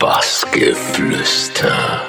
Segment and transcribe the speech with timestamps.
[0.00, 2.00] Bassgeflüster.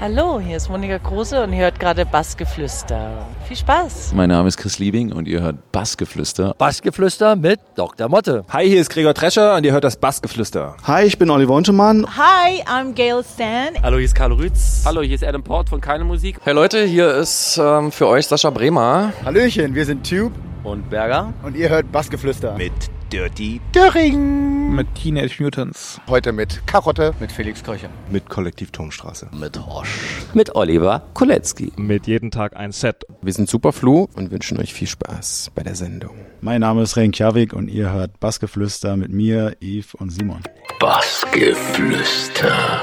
[0.00, 3.24] Hallo, hier ist Monika Kruse und ihr hört gerade Bassgeflüster.
[3.46, 4.10] Viel Spaß.
[4.16, 6.56] Mein Name ist Chris Liebing und ihr hört Bassgeflüster.
[6.58, 8.08] Bassgeflüster mit Dr.
[8.08, 8.44] Motte.
[8.48, 10.76] Hi, hier ist Gregor Drescher und ihr hört das Bassgeflüster.
[10.84, 12.04] Hi, ich bin Oliver Untermann.
[12.16, 13.80] Hi, I'm Gail Stan.
[13.80, 14.82] Hallo, hier ist Carlo Rütz.
[14.84, 16.38] Hallo, hier ist Adam Port von Keine Musik.
[16.42, 19.12] Hey Leute, hier ist ähm, für euch Sascha Bremer.
[19.24, 20.32] Hallöchen, wir sind Tube
[20.64, 21.32] und Berger.
[21.44, 22.56] Und ihr hört Bassgeflüster.
[22.56, 22.72] Mit
[23.12, 24.74] Dirty Döring.
[24.74, 26.00] Mit Teenage Mutants.
[26.08, 27.12] Heute mit Karotte.
[27.20, 27.90] Mit Felix Kröcher.
[28.10, 29.28] Mit Kollektiv Turmstraße.
[29.38, 29.98] Mit Horsch.
[30.32, 31.72] Mit Oliver Kolecki.
[31.76, 33.04] Mit jeden Tag ein Set.
[33.20, 36.16] Wir sind Superflu und wünschen euch viel Spaß bei der Sendung.
[36.40, 40.40] Mein Name ist Renkjavik und ihr hört Bassgeflüster mit mir, Yves und Simon.
[40.80, 42.80] Bassgeflüster.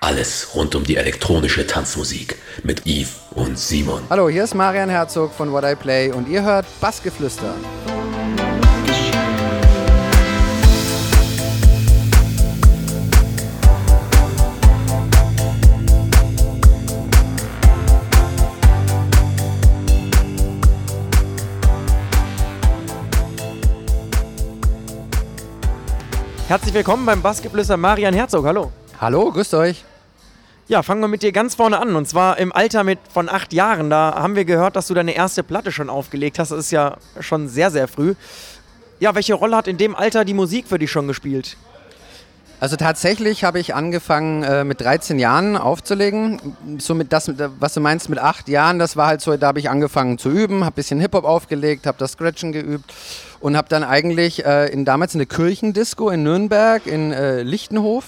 [0.00, 4.02] Alles rund um die elektronische Tanzmusik mit Yves und Simon.
[4.10, 7.54] Hallo, hier ist Marian Herzog von What I Play und ihr hört Bassgeflüster.
[26.48, 28.46] Herzlich willkommen beim Basketballster Marian Herzog.
[28.46, 28.70] Hallo.
[29.00, 29.84] Hallo, grüßt euch.
[30.68, 31.96] Ja, fangen wir mit dir ganz vorne an.
[31.96, 33.90] Und zwar im Alter mit von acht Jahren.
[33.90, 36.52] Da haben wir gehört, dass du deine erste Platte schon aufgelegt hast.
[36.52, 38.14] Das ist ja schon sehr, sehr früh.
[39.00, 41.56] Ja, welche Rolle hat in dem Alter die Musik für dich schon gespielt?
[42.58, 46.56] Also tatsächlich habe ich angefangen äh, mit 13 Jahren aufzulegen.
[46.78, 49.58] So mit das, was du meinst mit acht Jahren, das war halt so, da habe
[49.58, 52.94] ich angefangen zu üben, habe ein bisschen Hip-Hop aufgelegt, habe das Scratchen geübt
[53.40, 58.04] und habe dann eigentlich äh, in, damals in der Kirchendisco in Nürnberg, in äh, Lichtenhof,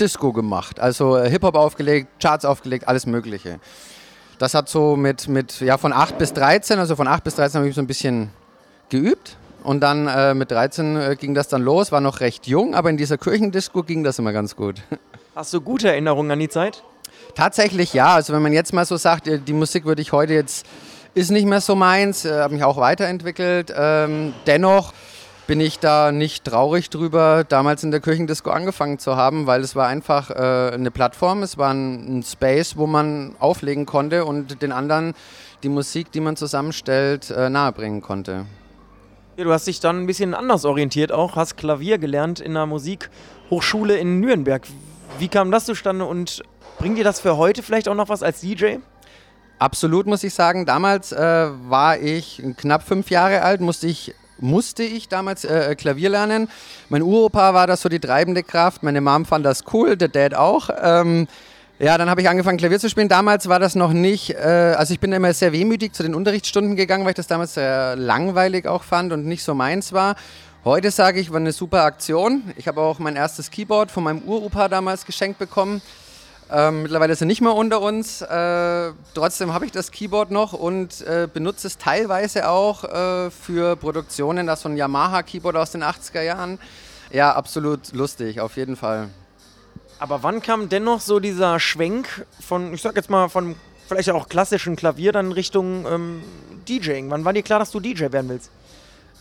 [0.00, 0.80] Disco gemacht.
[0.80, 3.60] Also äh, Hip-Hop aufgelegt, Charts aufgelegt, alles Mögliche.
[4.38, 7.58] Das hat so mit, mit ja, von 8 bis 13, also von 8 bis 13
[7.58, 8.30] habe ich so ein bisschen
[8.88, 9.36] geübt.
[9.62, 12.90] Und dann äh, mit 13 äh, ging das dann los, war noch recht jung, aber
[12.90, 14.82] in dieser Kirchendisco ging das immer ganz gut.
[15.34, 16.82] Hast du gute Erinnerungen an die Zeit?
[17.34, 18.14] Tatsächlich ja.
[18.14, 20.66] Also wenn man jetzt mal so sagt, äh, die Musik würde ich heute jetzt,
[21.14, 23.72] ist nicht mehr so meins, äh, habe mich auch weiterentwickelt.
[23.76, 24.92] Ähm, dennoch
[25.46, 29.74] bin ich da nicht traurig drüber, damals in der Kirchendisco angefangen zu haben, weil es
[29.74, 34.62] war einfach äh, eine Plattform, es war ein, ein Space, wo man auflegen konnte und
[34.62, 35.14] den anderen
[35.62, 38.46] die Musik, die man zusammenstellt, äh, nahebringen konnte.
[39.40, 42.66] Ja, du hast dich dann ein bisschen anders orientiert auch, hast Klavier gelernt in der
[42.66, 44.66] Musikhochschule in Nürnberg.
[45.18, 46.42] Wie kam das zustande und
[46.78, 48.76] bringt dir das für heute vielleicht auch noch was als DJ?
[49.58, 50.66] Absolut, muss ich sagen.
[50.66, 56.10] Damals äh, war ich knapp fünf Jahre alt, musste ich musste ich damals äh, Klavier
[56.10, 56.50] lernen.
[56.90, 58.82] Mein Uropa war das so die treibende Kraft.
[58.82, 60.68] Meine Mom fand das cool, der Dad auch.
[60.82, 61.28] Ähm,
[61.80, 63.08] ja, dann habe ich angefangen Klavier zu spielen.
[63.08, 66.76] Damals war das noch nicht, äh, also ich bin immer sehr wehmütig zu den Unterrichtsstunden
[66.76, 70.14] gegangen, weil ich das damals sehr langweilig auch fand und nicht so meins war.
[70.62, 72.42] Heute sage ich, war eine super Aktion.
[72.56, 75.80] Ich habe auch mein erstes Keyboard von meinem Uropa damals geschenkt bekommen.
[76.52, 78.20] Ähm, mittlerweile ist er nicht mehr unter uns.
[78.20, 83.76] Äh, trotzdem habe ich das Keyboard noch und äh, benutze es teilweise auch äh, für
[83.76, 84.46] Produktionen.
[84.46, 86.58] Das ist so ein Yamaha-Keyboard aus den 80er Jahren.
[87.10, 89.08] Ja, absolut lustig, auf jeden Fall.
[90.00, 93.54] Aber wann kam dennoch so dieser Schwenk von, ich sag jetzt mal, von
[93.86, 96.22] vielleicht auch klassischen Klavier dann Richtung ähm,
[96.66, 97.10] DJing?
[97.10, 98.50] Wann war dir klar, dass du DJ werden willst?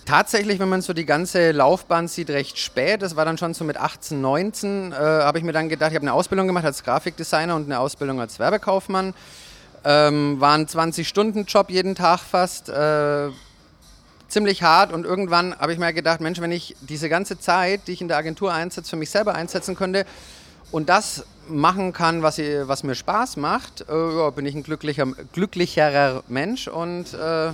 [0.06, 3.02] Tatsächlich, wenn man so die ganze Laufbahn sieht, recht spät.
[3.02, 5.96] Das war dann schon so mit 18, 19, äh, habe ich mir dann gedacht, ich
[5.96, 9.14] habe eine Ausbildung gemacht als Grafikdesigner und eine Ausbildung als Werbekaufmann.
[9.84, 12.70] Ähm, war ein 20-Stunden-Job jeden Tag fast.
[12.70, 13.30] Äh,
[14.30, 17.94] ziemlich hart und irgendwann habe ich mir gedacht, Mensch, wenn ich diese ganze Zeit, die
[17.94, 20.06] ich in der Agentur einsetze, für mich selber einsetzen könnte,
[20.72, 24.64] und das machen kann, was, ich, was mir Spaß macht, äh, ja, bin ich ein
[24.64, 27.52] glücklicher, glücklicherer Mensch und äh,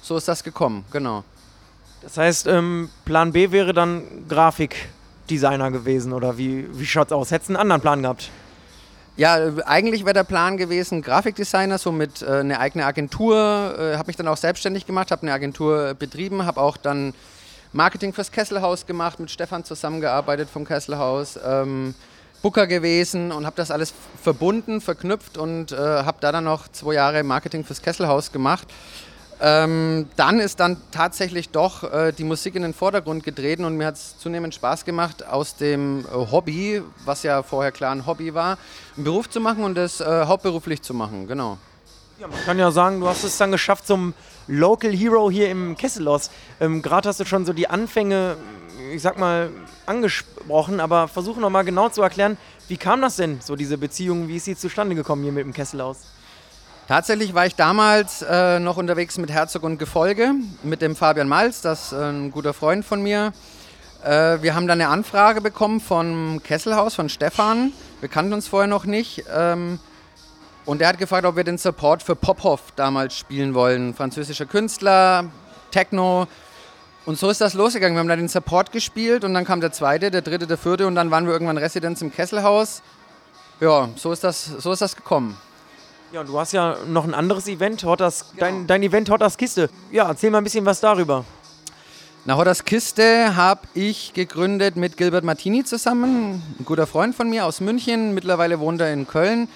[0.00, 1.24] so ist das gekommen, genau.
[2.02, 7.30] Das heißt, ähm, Plan B wäre dann Grafikdesigner gewesen oder wie, wie schaut es aus?
[7.30, 8.30] Hättest du einen anderen Plan gehabt?
[9.16, 9.36] Ja,
[9.66, 13.36] eigentlich wäre der Plan gewesen, Grafikdesigner, so mit äh, eine eigene Agentur.
[13.78, 17.12] Äh, habe mich dann auch selbstständig gemacht, habe eine Agentur betrieben, habe auch dann
[17.72, 21.38] Marketing fürs Kesselhaus gemacht, mit Stefan zusammengearbeitet vom Kesselhaus.
[21.44, 21.94] Ähm,
[22.42, 26.94] Booker gewesen und habe das alles verbunden, verknüpft und äh, habe da dann noch zwei
[26.94, 28.68] Jahre Marketing fürs Kesselhaus gemacht.
[29.44, 33.86] Ähm, dann ist dann tatsächlich doch äh, die Musik in den Vordergrund getreten und mir
[33.86, 38.34] hat es zunehmend Spaß gemacht, aus dem äh, Hobby, was ja vorher klar ein Hobby
[38.34, 38.56] war,
[38.94, 41.58] einen Beruf zu machen und das äh, hauptberuflich zu machen, genau.
[42.20, 44.14] Ja, man kann ja sagen, du hast es dann geschafft zum
[44.46, 46.30] Local Hero hier im Kesselos.
[46.60, 48.36] Ähm, Gerade hast du schon so die Anfänge,
[48.92, 49.50] ich sag mal,
[49.92, 52.36] angesprochen, aber versuche nochmal genau zu erklären,
[52.68, 55.52] wie kam das denn, so diese Beziehung, wie ist sie zustande gekommen hier mit dem
[55.52, 55.98] Kesselhaus?
[56.88, 61.60] Tatsächlich war ich damals äh, noch unterwegs mit Herzog und Gefolge, mit dem Fabian Malz,
[61.60, 63.32] das ist ein guter Freund von mir.
[64.04, 67.72] Äh, wir haben dann eine Anfrage bekommen vom Kesselhaus, von Stefan.
[68.00, 69.24] Wir kannten uns vorher noch nicht.
[69.32, 69.78] Ähm,
[70.64, 73.94] und er hat gefragt, ob wir den Support für Pophoff damals spielen wollen.
[73.94, 75.26] Französischer Künstler,
[75.70, 76.26] Techno.
[77.04, 77.96] Und so ist das losgegangen.
[77.96, 80.86] Wir haben da den Support gespielt und dann kam der zweite, der dritte, der vierte
[80.86, 82.82] und dann waren wir irgendwann Residenz im Kesselhaus.
[83.60, 85.36] Ja, so ist das, so ist das gekommen.
[86.12, 88.40] Ja, und du hast ja noch ein anderes Event, Hotters, genau.
[88.40, 89.68] dein, dein Event Hotters Kiste.
[89.90, 91.24] Ja, erzähl mal ein bisschen was darüber.
[92.24, 97.46] Na, Hotters Kiste habe ich gegründet mit Gilbert Martini zusammen, ein guter Freund von mir
[97.46, 98.14] aus München.
[98.14, 99.48] Mittlerweile wohnt er in Köln.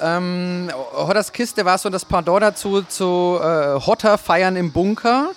[0.00, 5.30] Ähm, Hotters Kiste war so das Pendant dazu zu äh, Hotter feiern im Bunker.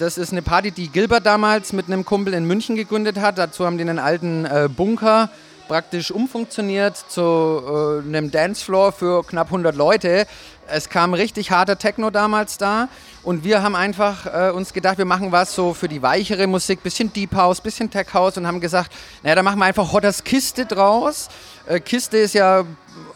[0.00, 3.36] Das ist eine Party, die Gilbert damals mit einem Kumpel in München gegründet hat.
[3.36, 5.28] Dazu haben die einen alten äh, Bunker
[5.68, 10.26] praktisch umfunktioniert zu äh, einem Dancefloor für knapp 100 Leute.
[10.68, 12.88] Es kam richtig harter Techno damals da
[13.22, 16.82] und wir haben einfach äh, uns gedacht, wir machen was so für die weichere Musik,
[16.82, 18.90] bisschen Deep House, bisschen Tech House und haben gesagt,
[19.22, 21.28] naja, da machen wir einfach Hotters Kiste draus.
[21.66, 22.64] Äh, Kiste ist ja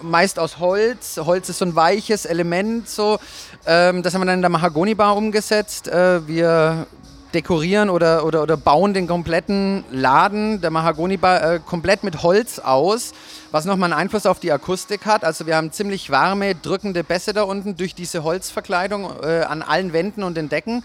[0.03, 1.17] meist aus Holz.
[1.17, 3.19] Holz ist so ein weiches Element so.
[3.67, 5.89] Ähm, das haben wir dann in der Mahagoni-Bar umgesetzt.
[5.89, 6.87] Äh, wir
[7.35, 13.13] dekorieren oder, oder, oder bauen den kompletten Laden der Mahagoni-Bar äh, komplett mit Holz aus,
[13.51, 15.25] was nochmal einen Einfluss auf die Akustik hat.
[15.25, 19.93] Also wir haben ziemlich warme, drückende Bässe da unten durch diese Holzverkleidung äh, an allen
[19.93, 20.85] Wänden und den Decken.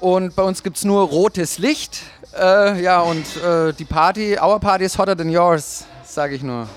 [0.00, 2.00] Und bei uns gibt es nur rotes Licht.
[2.38, 6.68] Äh, ja, und äh, die Party, our Party is hotter than yours, sage ich nur.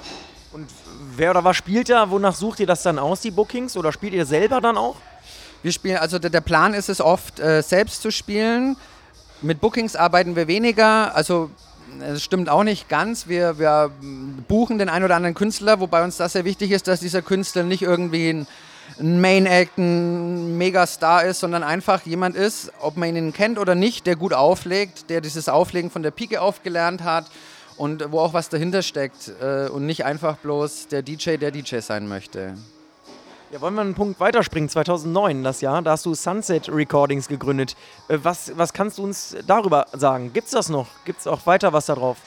[1.16, 2.10] Wer oder was spielt da?
[2.10, 3.76] Wonach sucht ihr das dann aus, die Bookings?
[3.76, 4.96] Oder spielt ihr selber dann auch?
[5.62, 8.78] Wir spielen, also der, Plan ist es oft, äh, selbst zu spielen.
[9.42, 11.14] Mit Bookings arbeiten wir weniger.
[11.14, 11.52] Also
[12.00, 13.28] das stimmt auch nicht ganz.
[13.28, 13.92] Wir, wir
[14.48, 17.64] buchen den einen oder anderen Künstler, wobei uns das sehr wichtig ist, dass dieser Künstler
[17.64, 18.48] nicht irgendwie ein,
[18.98, 23.76] ein Main Act, ein Megastar ist, sondern einfach jemand ist, ob man ihn kennt oder
[23.76, 27.26] nicht, der gut auflegt, der dieses Auflegen von der Pike aufgelernt hat
[27.82, 31.80] und wo auch was dahinter steckt äh, und nicht einfach bloß der DJ, der DJ
[31.80, 32.54] sein möchte.
[33.52, 34.70] Ja, wollen wir einen Punkt weiterspringen?
[34.70, 37.76] 2009, das Jahr, da hast du Sunset Recordings gegründet.
[38.08, 40.32] Äh, was, was kannst du uns darüber sagen?
[40.32, 40.86] Gibt es das noch?
[41.06, 42.18] Gibt es auch weiter was da drauf?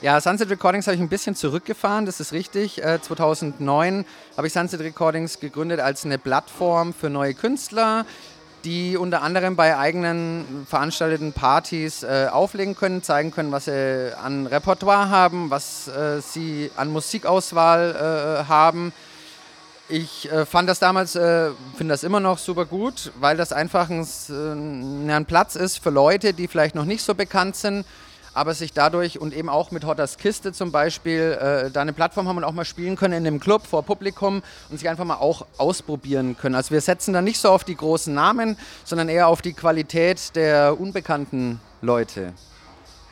[0.00, 2.80] Ja, Sunset Recordings habe ich ein bisschen zurückgefahren, das ist richtig.
[2.80, 4.04] Äh, 2009
[4.36, 8.06] habe ich Sunset Recordings gegründet als eine Plattform für neue Künstler,
[8.64, 14.46] die unter anderem bei eigenen veranstalteten Partys äh, auflegen können, zeigen können, was sie an
[14.46, 18.92] Repertoire haben, was äh, sie an Musikauswahl äh, haben.
[19.88, 23.90] Ich äh, fand das damals, äh, finde das immer noch super gut, weil das einfach
[23.90, 27.84] ein, äh, ein, Platz ist für Leute, die vielleicht noch nicht so bekannt sind,
[28.34, 32.28] aber sich dadurch und eben auch mit Hotters Kiste zum Beispiel äh, da eine Plattform
[32.28, 35.16] haben und auch mal spielen können in einem Club vor Publikum und sich einfach mal
[35.16, 36.54] auch ausprobieren können.
[36.54, 40.34] Also wir setzen da nicht so auf die großen Namen, sondern eher auf die Qualität
[40.36, 42.32] der unbekannten Leute.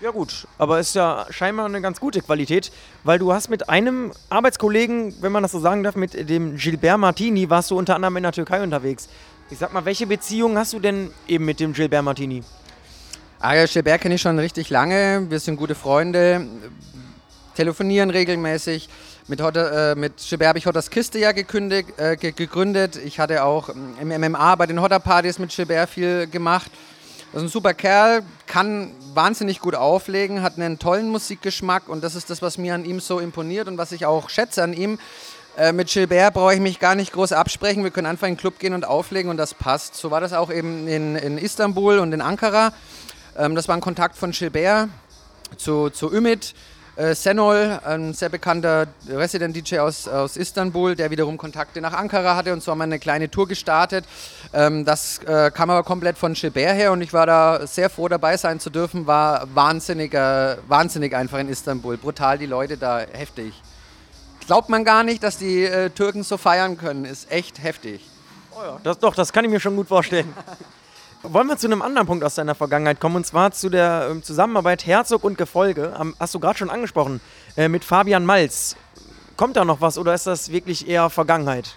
[0.03, 2.73] Ja gut, aber ist ja scheinbar eine ganz gute Qualität,
[3.05, 6.99] weil du hast mit einem Arbeitskollegen, wenn man das so sagen darf, mit dem Gilbert
[6.99, 9.09] Martini, warst du unter anderem in der Türkei unterwegs.
[9.49, 12.43] Ich sag mal, welche Beziehung hast du denn eben mit dem Gilbert Martini?
[13.43, 15.27] Ja, Gilbert kenne ich schon richtig lange.
[15.29, 16.47] Wir sind gute Freunde,
[17.57, 18.89] telefonieren regelmäßig.
[19.27, 22.97] Mit, äh, mit Gilbert habe ich Hotters Kiste ja gekündigt, äh, gegründet.
[23.05, 26.71] Ich hatte auch im MMA bei den Hotter-Partys mit Gilbert viel gemacht.
[27.33, 32.15] Das ist ein super Kerl, kann wahnsinnig gut auflegen, hat einen tollen Musikgeschmack und das
[32.15, 35.01] ist das, was mir an ihm so imponiert und was ich auch schätze an ihm.
[35.57, 37.83] Äh, mit Gilbert brauche ich mich gar nicht groß absprechen.
[37.83, 39.97] Wir können einfach in den Club gehen und auflegen und das passt.
[39.97, 42.73] So war das auch eben in, in Istanbul und in Ankara.
[43.37, 44.89] Ähm, das war ein Kontakt von Gilbert
[45.57, 46.55] zu, zu Ümit.
[46.95, 52.53] Äh, Senol, ein sehr bekannter Resident-DJ aus, aus Istanbul, der wiederum Kontakte nach Ankara hatte
[52.53, 54.05] und so haben wir eine kleine Tour gestartet.
[54.53, 58.09] Ähm, das äh, kam aber komplett von Gilbert her und ich war da sehr froh
[58.09, 61.97] dabei sein zu dürfen, war wahnsinnig, äh, wahnsinnig einfach in Istanbul.
[61.97, 63.55] Brutal, die Leute da, heftig.
[64.47, 68.03] Glaubt man gar nicht, dass die äh, Türken so feiern können, ist echt heftig.
[68.51, 70.31] Oh ja, das, doch, das kann ich mir schon gut vorstellen.
[71.25, 74.25] Wollen wir zu einem anderen Punkt aus deiner Vergangenheit kommen, und zwar zu der ähm,
[74.25, 75.95] Zusammenarbeit Herzog und Gefolge.
[76.19, 77.21] Hast du gerade schon angesprochen,
[77.57, 78.75] äh, mit Fabian Malz.
[79.37, 81.77] Kommt da noch was oder ist das wirklich eher Vergangenheit?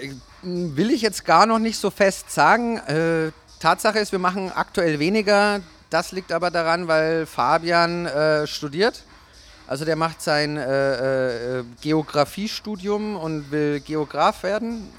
[0.00, 0.10] Äh,
[0.42, 2.78] will ich jetzt gar noch nicht so fest sagen.
[2.78, 5.60] Äh, Tatsache ist, wir machen aktuell weniger.
[5.88, 8.08] Das liegt aber daran, weil Fabian
[8.46, 9.04] studiert.
[9.68, 14.90] Also der macht sein äh, Geografiestudium und will Geograf werden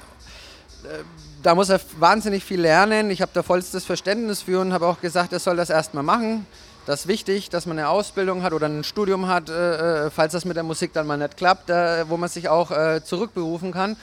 [1.46, 3.12] da muss er wahnsinnig viel lernen.
[3.12, 6.48] Ich habe da vollstes Verständnis für und habe auch gesagt, er soll das erstmal machen.
[6.88, 10.34] Das ist wichtig, dass man eine Ausbildung hat oder ein Studium hat, äh, äh, falls
[10.34, 13.72] das mit der Musik dann mal nicht klappt, äh, wo man sich auch äh, zurückberufen
[13.72, 13.96] kann.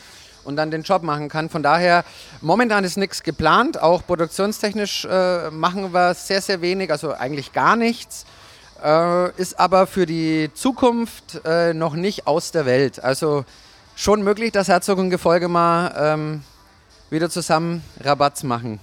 [0.44, 1.48] und dann den Job machen kann.
[1.48, 2.04] Von daher,
[2.40, 3.80] momentan ist nichts geplant.
[3.80, 8.24] Auch produktionstechnisch äh, machen wir sehr, sehr wenig, also eigentlich gar nichts.
[8.84, 11.40] Äh, ist aber für die Zukunft
[11.74, 13.02] noch nicht aus der Welt.
[13.02, 13.44] Also
[13.94, 16.42] schon möglich, dass Herzog und Gefolge mal ähm,
[17.12, 18.80] wieder zusammen Rabatz machen.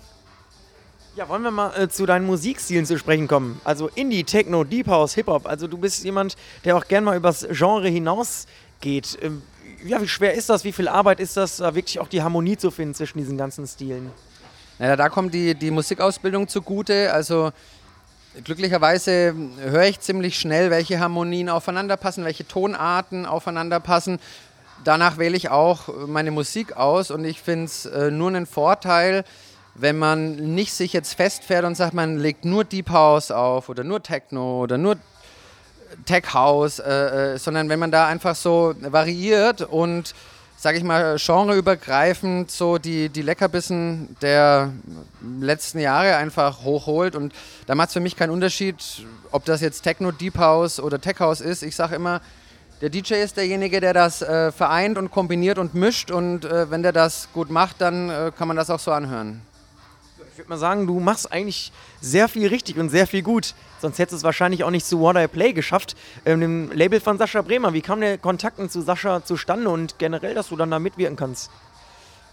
[1.15, 3.59] Ja, wollen wir mal äh, zu deinen Musikstilen zu sprechen kommen?
[3.65, 5.47] Also Indie, Techno, Deep House, Hip-Hop.
[5.47, 9.17] Also du bist jemand, der auch gern mal übers Genre hinausgeht.
[9.21, 9.41] Ähm,
[9.83, 10.63] ja, wie schwer ist das?
[10.63, 13.65] Wie viel Arbeit ist das, da wirklich auch die Harmonie zu finden zwischen diesen ganzen
[13.67, 14.11] Stilen?
[14.77, 17.11] Naja, da kommt die, die Musikausbildung zugute.
[17.11, 17.51] Also
[18.43, 24.19] glücklicherweise höre ich ziemlich schnell, welche Harmonien aufeinanderpassen, welche Tonarten aufeinanderpassen.
[24.83, 29.23] Danach wähle ich auch meine Musik aus und ich finde es äh, nur einen Vorteil,
[29.75, 33.83] wenn man nicht sich jetzt festfährt und sagt, man legt nur Deep House auf oder
[33.83, 34.97] nur Techno oder nur
[36.05, 40.13] Tech House, äh, äh, sondern wenn man da einfach so variiert und,
[40.57, 44.71] sage ich mal, genreübergreifend so die, die Leckerbissen der
[45.39, 47.15] letzten Jahre einfach hochholt.
[47.15, 47.33] Und
[47.65, 48.75] da macht es für mich keinen Unterschied,
[49.31, 51.63] ob das jetzt Techno, Deep House oder Tech House ist.
[51.63, 52.21] Ich sage immer,
[52.81, 56.11] der DJ ist derjenige, der das äh, vereint und kombiniert und mischt.
[56.11, 59.41] Und äh, wenn der das gut macht, dann äh, kann man das auch so anhören.
[60.31, 63.53] Ich würde mal sagen, du machst eigentlich sehr viel richtig und sehr viel gut.
[63.81, 67.01] Sonst hättest du es wahrscheinlich auch nicht zu What I Play geschafft, ähm, dem Label
[67.01, 67.73] von Sascha Bremer.
[67.73, 71.51] Wie kam der Kontakt zu Sascha zustande und generell, dass du dann da mitwirken kannst?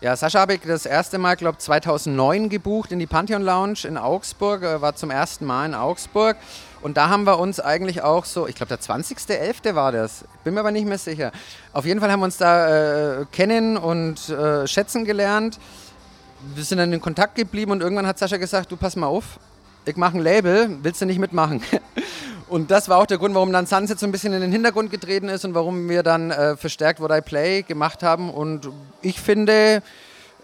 [0.02, 3.96] Ja, Sascha habe ich das erste Mal, glaube 2009 gebucht in die Pantheon Lounge in
[3.96, 6.36] Augsburg, äh, war zum ersten Mal in Augsburg.
[6.82, 9.74] Und da haben wir uns eigentlich auch so, ich glaube der 20.11.
[9.74, 11.32] war das, bin mir aber nicht mehr sicher.
[11.72, 15.58] Auf jeden Fall haben wir uns da äh, kennen und äh, schätzen gelernt.
[16.54, 19.40] Wir sind dann in Kontakt geblieben und irgendwann hat Sascha gesagt, du pass mal auf,
[19.86, 21.62] ich mache ein Label, willst du nicht mitmachen?
[22.48, 24.90] Und das war auch der Grund, warum dann Sunset so ein bisschen in den Hintergrund
[24.90, 28.30] getreten ist und warum wir dann äh, verstärkt What I Play gemacht haben.
[28.30, 28.68] Und
[29.02, 29.82] ich finde,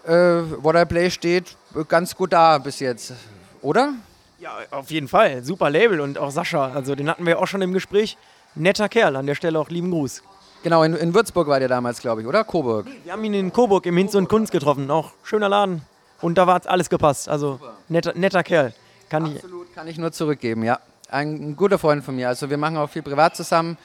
[0.05, 1.55] äh, What I Play steht
[1.87, 3.13] ganz gut da bis jetzt,
[3.61, 3.93] oder?
[4.39, 5.43] Ja, auf jeden Fall.
[5.45, 8.17] Super Label und auch Sascha, also den hatten wir auch schon im Gespräch.
[8.55, 10.21] Netter Kerl, an der Stelle auch lieben Gruß.
[10.63, 12.43] Genau, in, in Würzburg war der damals, glaube ich, oder?
[12.43, 12.85] Coburg.
[13.03, 14.91] Wir haben ihn in Coburg im Hinz und Kunst getroffen.
[14.91, 15.81] Auch schöner Laden.
[16.21, 17.27] Und da hat alles gepasst.
[17.29, 18.73] Also netter, netter Kerl.
[19.09, 20.79] Kann Absolut, ich kann ich nur zurückgeben, ja.
[21.13, 22.27] Ein, guter Freund von mir.
[22.27, 23.77] Also wir machen auch viel privat zusammen.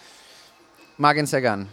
[0.97, 1.69] Mag ihn sehr gern.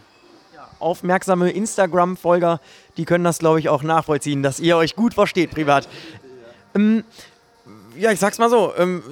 [0.54, 2.60] Ja, aufmerksame Instagram-Folger,
[2.98, 5.88] die können das, glaube ich, auch nachvollziehen, dass ihr euch gut versteht privat.
[6.74, 7.04] Ähm,
[7.96, 8.74] ja, ich sag's mal so.
[8.76, 9.02] Ähm,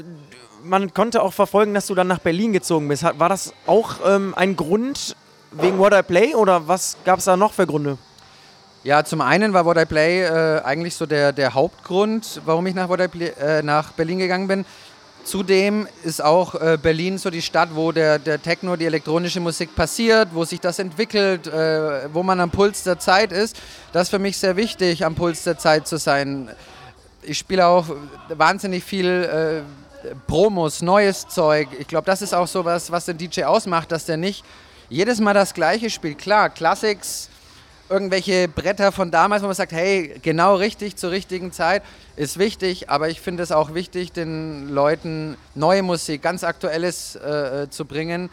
[0.63, 3.05] man konnte auch verfolgen, dass du dann nach Berlin gezogen bist.
[3.05, 5.17] War das auch ähm, ein Grund
[5.51, 7.97] wegen What I Play oder was gab es da noch für Gründe?
[8.83, 12.75] Ja, zum einen war What I Play äh, eigentlich so der, der Hauptgrund, warum ich
[12.75, 14.67] nach, What I Play, äh, nach Berlin gegangen bin.
[15.25, 19.75] Zudem ist auch äh, Berlin so die Stadt, wo der, der Techno, die elektronische Musik
[19.75, 23.57] passiert, wo sich das entwickelt, äh, wo man am Puls der Zeit ist.
[23.93, 26.50] Das ist für mich sehr wichtig, am Puls der Zeit zu sein.
[27.23, 27.87] Ich spiele auch
[28.28, 29.64] wahnsinnig viel
[30.04, 31.69] äh, Promos, neues Zeug.
[31.78, 34.45] Ich glaube, das ist auch so was, was den DJ ausmacht, dass der nicht
[34.90, 36.19] jedes Mal das Gleiche spielt.
[36.19, 37.31] Klar, Classics
[37.88, 41.83] irgendwelche Bretter von damals, wo man sagt, hey, genau richtig zur richtigen Zeit,
[42.17, 47.69] ist wichtig, aber ich finde es auch wichtig, den Leuten neue Musik, ganz aktuelles äh,
[47.71, 48.31] zu bringen.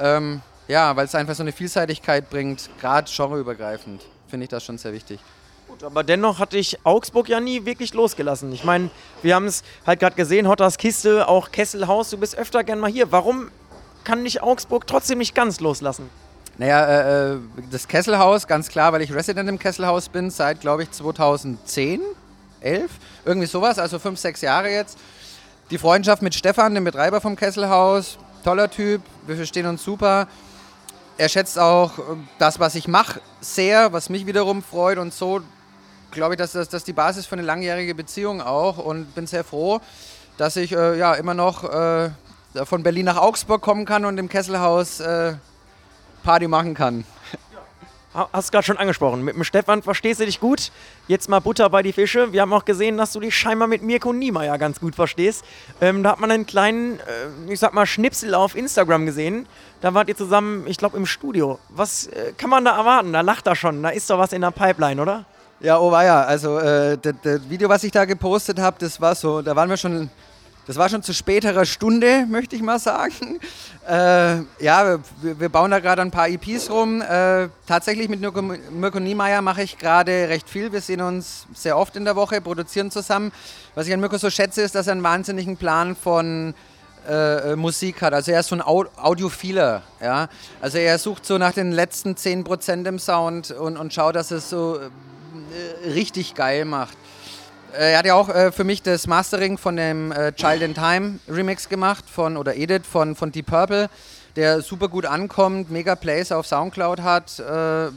[0.00, 4.78] Ähm, ja, weil es einfach so eine Vielseitigkeit bringt, gerade genreübergreifend, finde ich das schon
[4.78, 5.20] sehr wichtig.
[5.68, 8.52] Gut, aber dennoch hatte ich Augsburg ja nie wirklich losgelassen.
[8.52, 8.90] Ich meine,
[9.22, 12.90] wir haben es halt gerade gesehen, Hotters Kiste, auch Kesselhaus, du bist öfter gern mal
[12.90, 13.12] hier.
[13.12, 13.50] Warum
[14.04, 16.08] kann ich Augsburg trotzdem nicht ganz loslassen?
[16.58, 17.38] Naja, äh, äh,
[17.70, 22.00] das Kesselhaus, ganz klar, weil ich Resident im Kesselhaus bin, seit, glaube ich, 2010,
[22.60, 22.90] 11,
[23.24, 24.98] irgendwie sowas, also fünf, sechs Jahre jetzt.
[25.70, 30.26] Die Freundschaft mit Stefan, dem Betreiber vom Kesselhaus, toller Typ, wir verstehen uns super.
[31.16, 32.02] Er schätzt auch äh,
[32.38, 35.42] das, was ich mache, sehr, was mich wiederum freut und so
[36.10, 39.44] glaube ich, dass das, das die Basis für eine langjährige Beziehung auch und bin sehr
[39.44, 39.80] froh,
[40.36, 42.10] dass ich äh, ja immer noch äh,
[42.64, 45.34] von Berlin nach Augsburg kommen kann und im Kesselhaus äh,
[46.28, 47.04] Party machen kann.
[48.12, 49.24] Hast du gerade schon angesprochen.
[49.24, 50.72] Mit dem Stefan verstehst du dich gut.
[51.06, 52.34] Jetzt mal Butter bei die Fische.
[52.34, 55.42] Wir haben auch gesehen, dass du dich scheinbar mit Mirko Niemeyer ganz gut verstehst.
[55.80, 59.46] Ähm, da hat man einen kleinen, äh, ich sag mal, Schnipsel auf Instagram gesehen.
[59.80, 61.58] Da wart ihr zusammen, ich glaube, im Studio.
[61.70, 63.14] Was äh, kann man da erwarten?
[63.14, 63.82] Da lacht er schon.
[63.82, 65.24] Da ist doch was in der Pipeline, oder?
[65.60, 66.24] Ja, oh war ja.
[66.24, 69.78] Also äh, das Video, was ich da gepostet habe, das war so, da waren wir
[69.78, 70.10] schon
[70.68, 73.40] das war schon zu späterer Stunde, möchte ich mal sagen.
[73.88, 77.00] Äh, ja, wir, wir, bauen da gerade ein paar EPs rum.
[77.00, 80.72] Äh, tatsächlich mit Mirko Niemeyer mache ich gerade recht viel.
[80.72, 83.32] Wir sehen uns sehr oft in der Woche, produzieren zusammen.
[83.74, 86.52] Was ich an Mirko so schätze, ist, dass er einen wahnsinnigen Plan von
[87.08, 88.12] äh, Musik hat.
[88.12, 89.80] Also er ist so ein Audiophiler.
[90.02, 90.28] Ja?
[90.60, 94.50] Also er sucht so nach den letzten 10% im Sound und, und schaut, dass es
[94.50, 96.98] so äh, richtig geil macht.
[97.72, 100.74] Äh, er hat ja auch äh, für mich das Mastering von dem äh, Child in
[100.74, 103.90] Time Remix gemacht von oder Edit von, von Deep Purple,
[104.36, 107.88] der super gut ankommt, mega Plays auf Soundcloud hat, äh,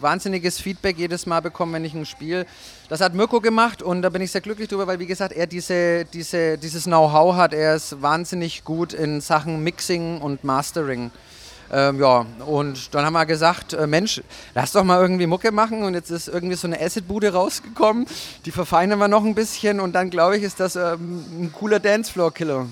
[0.00, 2.46] wahnsinniges Feedback jedes Mal bekommen, wenn ich ein Spiel.
[2.88, 5.46] Das hat Mirko gemacht und da bin ich sehr glücklich drüber, weil wie gesagt, er
[5.46, 7.52] diese, diese, dieses Know-how hat.
[7.52, 11.10] Er ist wahnsinnig gut in Sachen Mixing und Mastering.
[11.72, 14.22] Ähm, ja, und dann haben wir gesagt, äh, Mensch,
[14.54, 18.06] lass doch mal irgendwie Mucke machen und jetzt ist irgendwie so eine Acid-Bude rausgekommen.
[18.44, 21.80] Die verfeinern wir noch ein bisschen und dann glaube ich, ist das ähm, ein cooler
[21.80, 22.66] Dancefloor-Killer.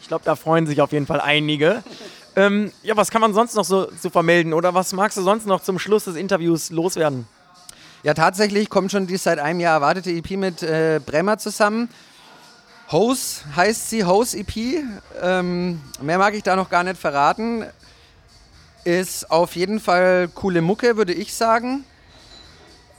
[0.00, 1.82] Ich glaube, da freuen sich auf jeden Fall einige.
[2.36, 5.46] Ähm, ja, was kann man sonst noch so, so vermelden oder was magst du sonst
[5.46, 7.26] noch zum Schluss des Interviews loswerden?
[8.02, 11.88] Ja, tatsächlich kommt schon die seit einem Jahr erwartete EP mit äh, Bremer zusammen.
[12.92, 14.84] Hose heißt sie, Hose EP.
[15.20, 17.64] Ähm, mehr mag ich da noch gar nicht verraten.
[18.86, 21.84] Ist auf jeden Fall coole Mucke, würde ich sagen.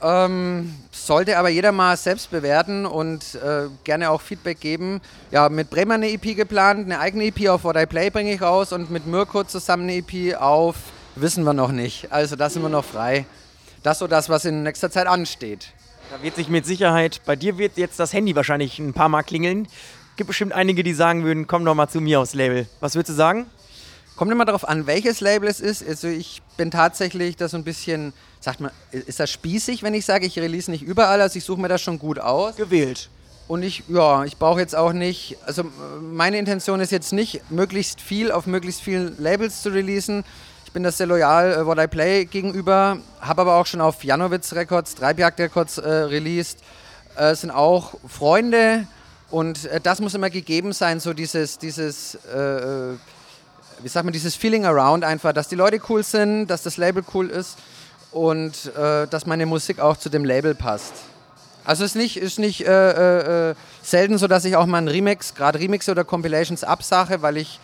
[0.01, 4.99] Ähm, sollte aber jeder mal selbst bewerten und äh, gerne auch Feedback geben.
[5.31, 8.41] Ja, mit Bremer eine EP geplant, eine eigene EP auf What I Play bringe ich
[8.41, 10.75] raus und mit Mirko zusammen eine EP auf
[11.15, 12.11] Wissen wir noch nicht.
[12.11, 13.25] Also da sind wir noch frei.
[13.81, 15.69] Das so das, was in nächster Zeit ansteht.
[16.11, 19.23] Da wird sich mit Sicherheit, bei dir wird jetzt das Handy wahrscheinlich ein paar Mal
[19.23, 19.69] klingeln.
[20.17, 22.67] Gibt bestimmt einige, die sagen würden, komm doch mal zu mir aufs Label.
[22.81, 23.45] Was würdest du sagen?
[24.17, 25.87] Kommt immer darauf an, welches Label es ist.
[25.87, 30.07] Also ich bin tatsächlich da so ein bisschen, sagt man, ist das spießig, wenn ich
[30.07, 32.55] sage, ich release nicht überall, also ich suche mir das schon gut aus.
[32.55, 33.09] Gewählt.
[33.47, 35.63] Und ich, ja, ich brauche jetzt auch nicht, also
[36.01, 40.25] meine Intention ist jetzt nicht, möglichst viel auf möglichst vielen Labels zu releasen.
[40.65, 44.03] Ich bin das sehr loyal äh, What I Play gegenüber, habe aber auch schon auf
[44.03, 46.57] Janowitz Records, Treibjagd Records äh, released.
[47.15, 48.87] Äh, sind auch Freunde
[49.29, 52.97] und äh, das muss immer gegeben sein, so dieses, dieses, äh, äh
[53.81, 57.03] wie sagt man, dieses Feeling around einfach, dass die Leute cool sind, dass das Label
[57.13, 57.57] cool ist
[58.11, 60.93] und äh, dass meine Musik auch zu dem Label passt.
[61.65, 64.79] Also es ist nicht, ist nicht äh, äh, äh selten so, dass ich auch mal
[64.79, 67.59] einen Remix, gerade Remixe oder Compilations absache, weil ich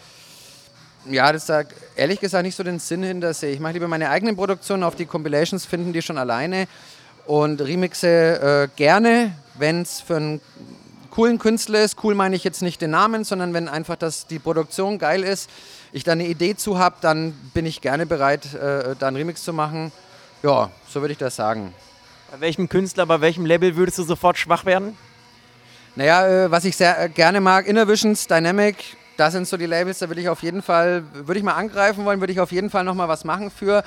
[1.09, 1.63] ja, das da
[1.95, 3.51] ehrlich gesagt nicht so den Sinn hinter sehe.
[3.51, 6.67] Ich mache lieber meine eigenen Produktionen auf die Compilations, finden die schon alleine
[7.25, 10.41] und Remixe äh, gerne, wenn es für einen
[11.13, 12.03] coolen Künstler ist.
[12.03, 15.47] Cool meine ich jetzt nicht den Namen, sondern wenn einfach das, die Produktion geil ist,
[15.91, 19.43] ich da eine Idee zu habe, dann bin ich gerne bereit, äh, da einen Remix
[19.43, 19.91] zu machen.
[20.41, 21.75] Ja, so würde ich das sagen.
[22.31, 24.97] Bei welchem Künstler, bei welchem Level würdest du sofort schwach werden?
[25.95, 29.99] Naja, äh, was ich sehr äh, gerne mag, Innervisions, Dynamic, das sind so die Labels,
[29.99, 32.71] da würde ich auf jeden Fall, würde ich mal angreifen wollen, würde ich auf jeden
[32.71, 33.83] Fall nochmal was machen für.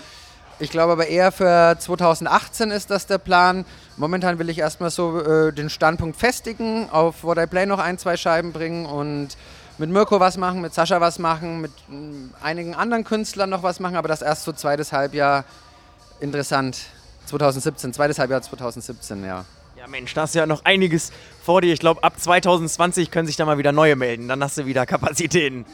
[0.59, 3.67] Ich glaube aber eher für 2018 ist das der Plan.
[3.99, 7.99] Momentan will ich erstmal so äh, den Standpunkt festigen, auf What I Play noch ein,
[7.99, 9.37] zwei Scheiben bringen und
[9.77, 13.81] mit Mirko was machen, mit Sascha was machen, mit mm, einigen anderen Künstlern noch was
[13.81, 15.45] machen, aber das erst so zweites Halbjahr
[16.21, 16.79] interessant.
[17.27, 19.45] 2017, zweites Halbjahr 2017, ja.
[19.87, 21.13] Ja, Mensch, da hast du ja noch einiges
[21.45, 21.73] vor dir.
[21.73, 24.27] Ich glaube, ab 2020 können sich da mal wieder neue melden.
[24.27, 25.65] Dann hast du wieder Kapazitäten.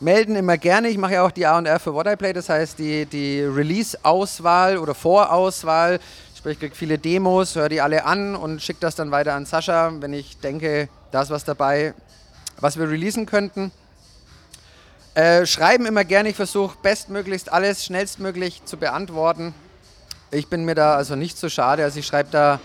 [0.00, 0.88] Melden immer gerne.
[0.88, 4.76] Ich mache ja auch die AR für What I Play, das heißt die, die Release-Auswahl
[4.76, 6.00] oder Vorauswahl.
[6.36, 9.46] Sprich, ich kriege viele Demos, höre die alle an und schicke das dann weiter an
[9.46, 11.94] Sascha, wenn ich denke, da ist was dabei,
[12.58, 13.70] was wir releasen könnten.
[15.14, 19.54] Äh, schreiben immer gerne, ich versuche bestmöglichst alles schnellstmöglich zu beantworten.
[20.32, 22.58] Ich bin mir da also nicht so schade, also ich schreibe da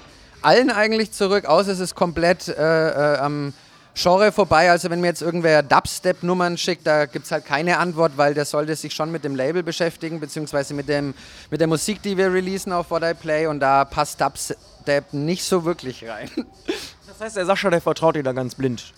[0.45, 3.53] allen eigentlich zurück, außer es ist komplett äh, äh, am
[3.95, 4.69] Genre vorbei.
[4.69, 8.45] Also wenn mir jetzt irgendwer Dubstep-Nummern schickt, da gibt es halt keine Antwort, weil der
[8.45, 11.13] sollte sich schon mit dem Label beschäftigen, beziehungsweise mit, dem,
[11.49, 15.43] mit der Musik, die wir releasen auf What I Play und da passt Dubstep nicht
[15.43, 16.29] so wirklich rein.
[17.07, 18.93] Das heißt, der Sascha, der vertraut dir da ganz blind.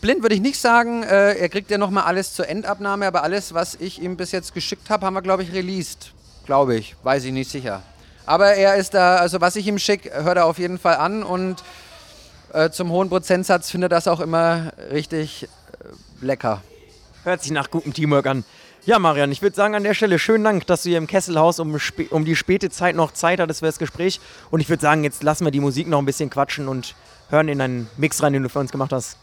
[0.00, 1.02] Blind würde ich nicht sagen.
[1.02, 4.54] Äh, er kriegt ja nochmal alles zur Endabnahme, aber alles, was ich ihm bis jetzt
[4.54, 6.12] geschickt habe, haben wir, glaube ich, released.
[6.46, 6.94] Glaube ich.
[7.02, 7.82] Weiß ich nicht sicher.
[8.28, 11.22] Aber er ist da, also was ich ihm schicke, hört er auf jeden Fall an
[11.22, 11.64] und
[12.52, 15.46] äh, zum hohen Prozentsatz findet das auch immer richtig äh,
[16.26, 16.60] lecker.
[17.24, 18.44] Hört sich nach gutem Teamwork an.
[18.84, 21.58] Ja, Marian, ich würde sagen an der Stelle schönen Dank, dass du hier im Kesselhaus
[21.58, 21.74] um,
[22.10, 24.20] um die späte Zeit noch Zeit hattest für das Gespräch.
[24.50, 26.96] Und ich würde sagen, jetzt lassen wir die Musik noch ein bisschen quatschen und
[27.30, 29.16] hören in einen Mix rein, den du für uns gemacht hast.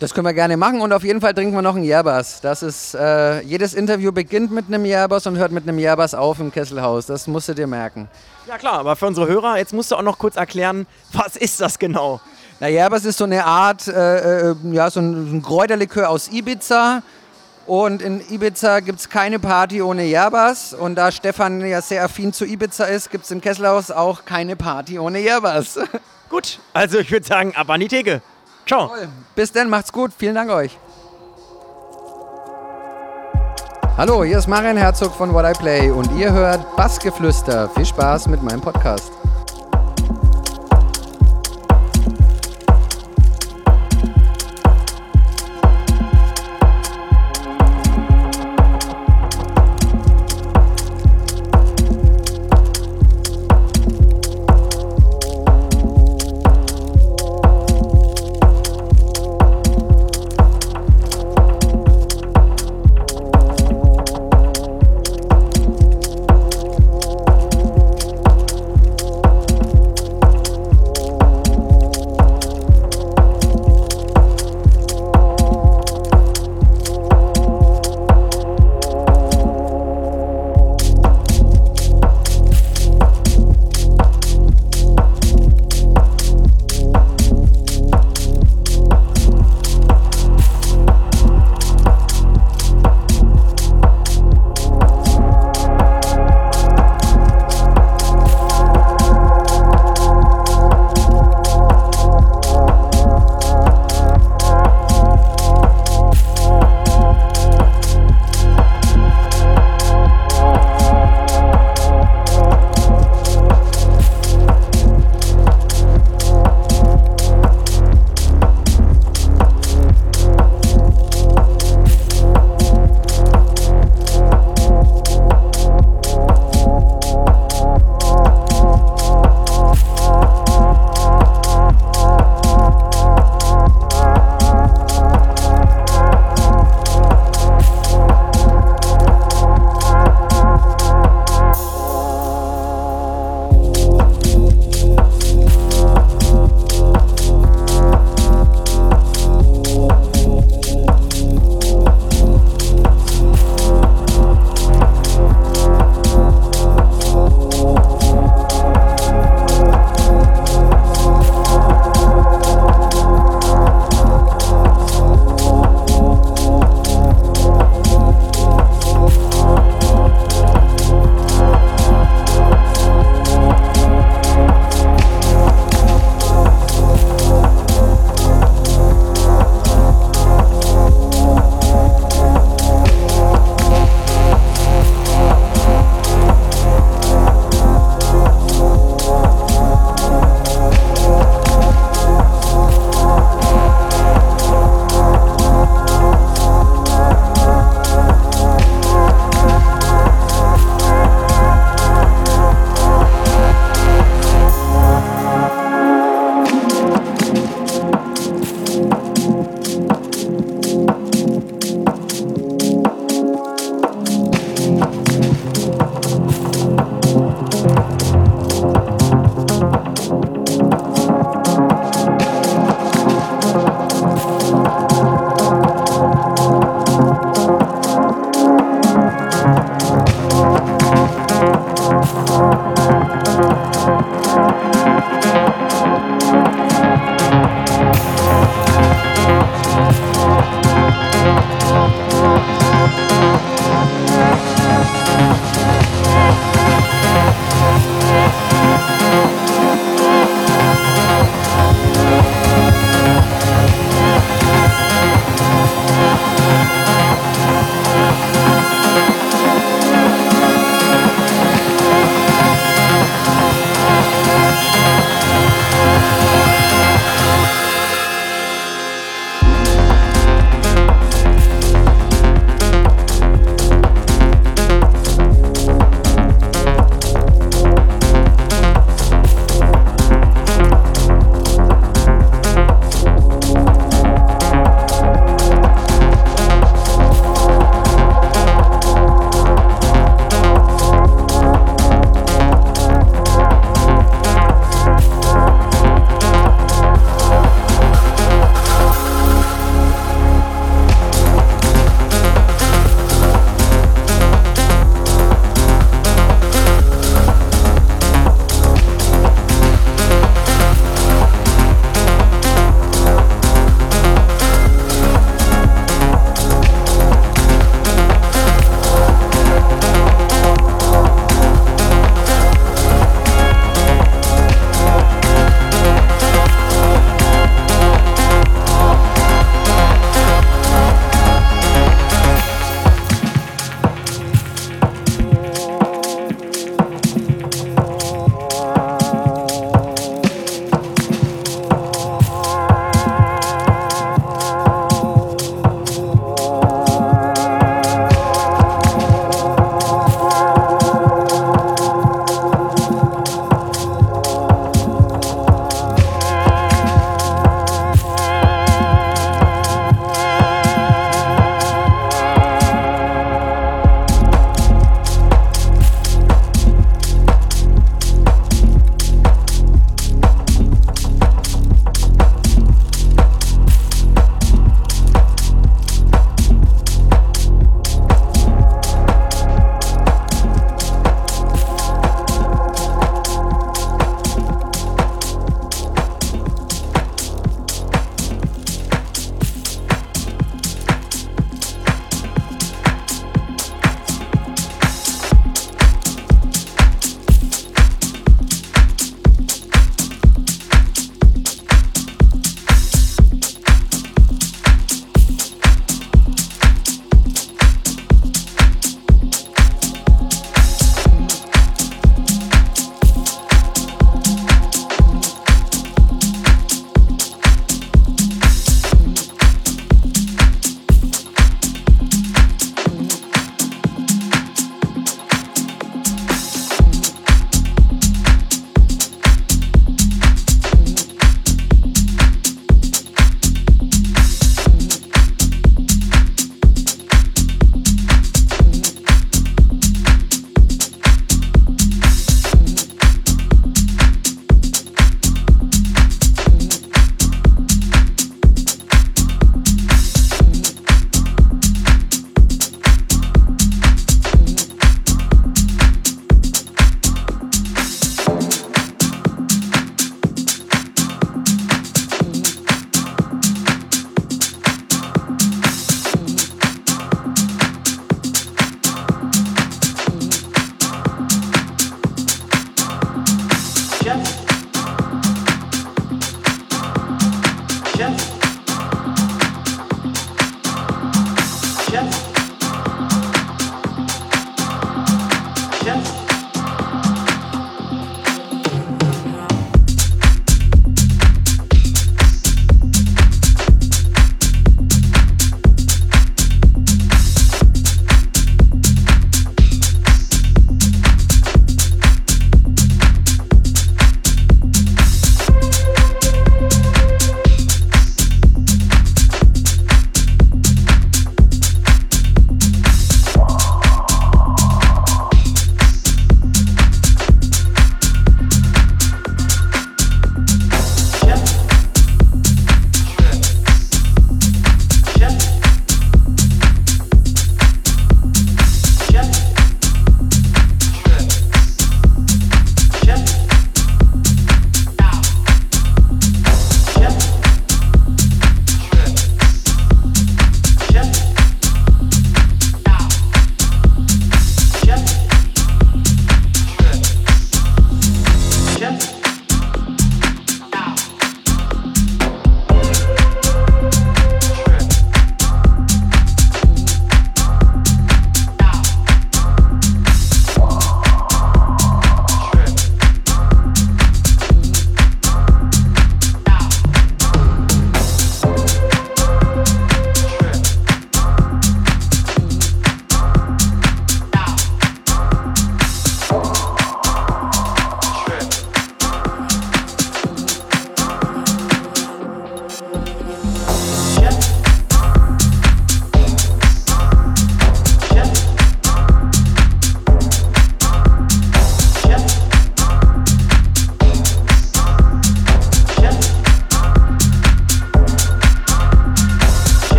[0.00, 2.40] Das können wir gerne machen und auf jeden Fall trinken wir noch einen Järbers.
[2.40, 6.40] Das ist, äh, jedes Interview beginnt mit einem Järbers und hört mit einem Järbers auf
[6.40, 7.06] im Kesselhaus.
[7.06, 8.08] Das musst du dir merken.
[8.48, 11.60] Ja klar, aber für unsere Hörer, jetzt musst du auch noch kurz erklären, was ist
[11.60, 12.20] das genau?
[12.58, 17.02] Na, Järbers ist so eine Art, äh, äh, ja, so ein, ein Kräuterlikör aus Ibiza.
[17.66, 20.74] Und in Ibiza gibt es keine Party ohne Järbers.
[20.74, 24.56] Und da Stefan ja sehr affin zu Ibiza ist, gibt es im Kesselhaus auch keine
[24.56, 25.78] Party ohne Järbers.
[26.30, 28.22] Gut, also ich würde sagen, ab an die Theke.
[28.66, 28.88] Ciao.
[28.88, 29.08] Toll.
[29.34, 30.12] Bis dann, macht's gut.
[30.16, 30.78] Vielen Dank euch.
[33.96, 37.68] Hallo, hier ist Marian Herzog von What I Play und ihr hört Bassgeflüster.
[37.70, 39.12] Viel Spaß mit meinem Podcast.